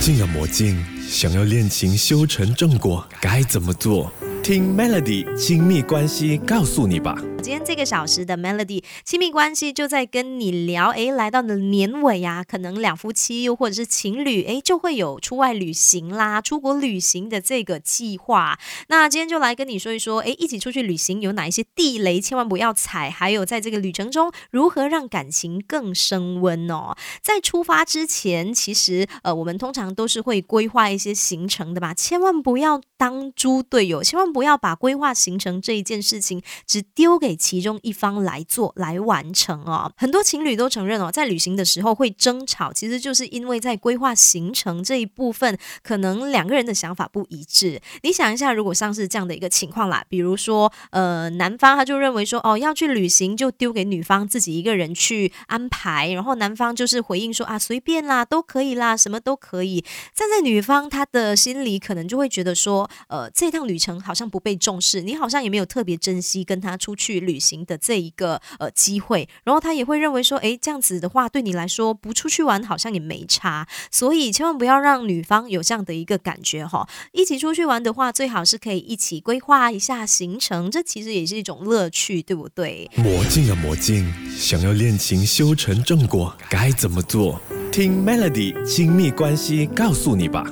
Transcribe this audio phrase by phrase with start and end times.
[0.00, 4.12] 进了魔镜，想要恋情修成正果，该怎么做？
[4.46, 7.20] 听 Melody 亲密关系告诉你吧。
[7.42, 18.56] 今天这个小时的 Melody 亲密关系就在跟你聊，诶，来到了年尾呀，可能两夫妻又或者是情侣，诶，就会有出外旅行啦、出国旅行的这个计划。
[18.88, 26.96] 那今天就来跟你说一说，诶，一起出去旅行有哪一些地雷千万不要踩，还有在这个旅程中如何让感情更升温哦。
[27.20, 34.35] 在出发之前，其实呃，我们通常都是会规划一些行程的吧，千万不要当猪队友，千万。
[34.36, 39.90] 不要把规划行程这一件事情只丢给其中一方来做来完成哦。
[39.96, 47.80] 很多情侣都承认哦，在旅行的时候会争吵，其实就是因为在规划行程这一部分，可能两个人的想法不一致。
[48.02, 59.82] 你想一下，如果像是这样的一个情况啦，比如说呃，男方他就认为说哦要去旅行就丢给女方自己一个人去安排，然后男方就是回应说啊随便啦都可以啦，什么都可以。
[60.14, 64.25] 站在女方她的心里可能就会觉得说呃这趟旅程好像。
[64.28, 76.88] 不被重视，你好像也没有特别珍惜跟他出去旅行的这一个呃机会，然后他也会认为说，哎，这样子的话对你来说不出去玩好像也没差，所以千万不要让女方有这样的一个感觉哈。
[77.12, 82.90] 一起出去玩的话，最好是可以一起规划一下行程，这其实也是一种乐趣，对不对？
[82.96, 87.40] 魔镜啊魔镜，想要恋情修成正果，该怎么做？
[87.72, 90.44] 听 Melody 亲密关系告诉你吧。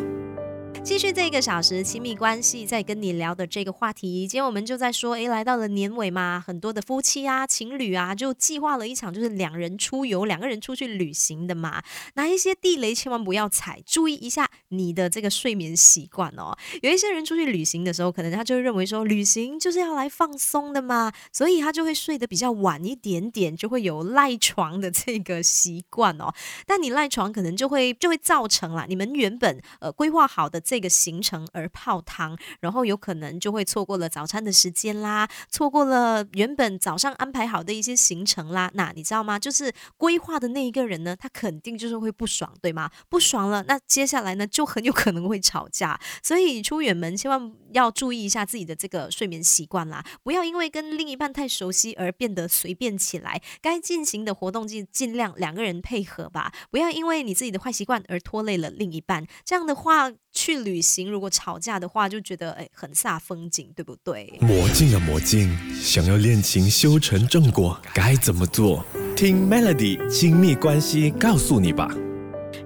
[0.85, 11.83] 继续这个小时亲密关系，在跟你聊的这个话题，今天我们就在说，诶，来到了年尾嘛，很多的夫妻啊、情侣啊，就计划了一场就是两人出游、两个人出去旅行的嘛。
[12.17, 16.55] 哪一些地雷千万不要踩，注意一下你的这个睡眠习惯哦。
[16.83, 26.31] 有一些人出去旅行的时候，可能他就认为说，旅行就是要来放松的嘛，所以他就会睡得比较晚一点点，就会有赖床的这个习惯哦。
[26.67, 30.74] 但你赖床，可能就会就会造成了你们原本呃规划好的这。
[30.75, 38.69] 这个行程而泡汤，然后有可能就会错过了早餐的时间啦，错过了原本早上安排好的一些行程啦。
[38.75, 39.39] 那你知道吗？
[39.39, 42.91] 就是规划的那一个人呢，他肯定就是会不爽，对吗？
[43.09, 46.01] 不爽了，那接下来呢就很有可能会吵架。
[46.25, 53.41] 所以出远门千万要注意一下自己的这个睡眠习惯啦，不要因为跟另一半太熟悉而变得随便起来。
[53.63, 59.25] 该进行的活动尽尽量两个人配合吧，不要因为你自己的坏习惯而拖累了另一半。
[59.45, 60.11] 这样的话。
[60.45, 64.35] 去旅行，如果吵架的话，就觉得哎很煞风景，对不对？
[64.43, 65.51] 魔镜啊魔镜，
[65.81, 68.85] 想要恋情修成正果，该怎么做？
[69.17, 71.89] 听 Melody 亲密关系告诉你吧。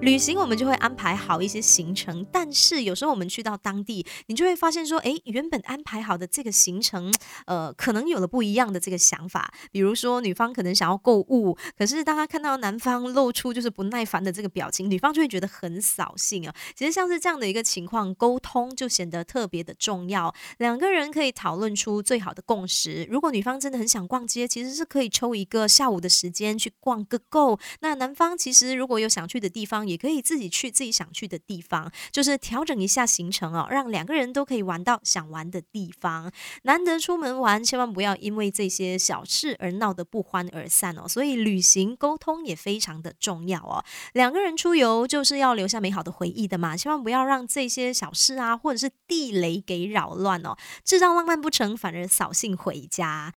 [0.00, 7.12] 旅行我们就会安排好一些行程，但是有时候我们去到当地，你就会发现说，哎，原本安排好的这个行程，
[7.46, 9.52] 呃，可能有了不一样的这个想法。
[9.72, 16.54] 比如说，女方可能想要购物，可是当她看到男方露出就是不耐烦的这个表情，女方就会觉得很扫兴啊。
[16.76, 20.32] 其实像是这样的一个情况，沟通就显得特别的重要。
[20.58, 23.04] 两个人可以讨论出最好的共识。
[23.10, 27.58] 如果女方真的很想逛街，其实是可以抽一个下午的时间去逛个够。
[27.80, 36.30] 那男方其实如果有想去的地方，也可以自己去自己想去的地方，就是调整一下行程哦，让两个人都可以玩到想玩的地方。
[36.62, 41.08] 难得出门玩，千万不要因为这些小事而闹得不欢而散哦。
[41.08, 43.84] 所以旅行沟通也非常的重要哦。
[44.12, 53.26] 两个人出游就是要留下美好的回忆的嘛，千万不要让这些小事啊或者是地雷给扰乱哦，制造浪漫不成，反而扫兴回家。